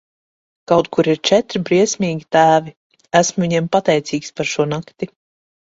Kaut 0.71 0.87
kur 0.95 1.09
ir 1.13 1.21
četri 1.29 1.61
briesmīgi 1.67 2.27
tēvi, 2.37 2.75
esmu 3.23 3.47
viņiem 3.47 3.73
pateicīgs 3.79 4.39
par 4.41 4.55
šo 4.57 4.69
nakti. 4.75 5.15